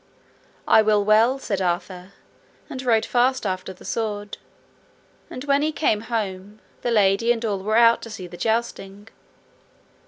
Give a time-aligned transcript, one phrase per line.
[0.67, 2.13] I will well, said Arthur,
[2.71, 4.39] and rode fast after the sword,
[5.29, 9.09] and when he came home, the lady and all were out to see the jousting.